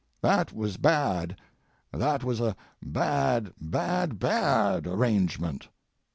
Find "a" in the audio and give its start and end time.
2.41-2.55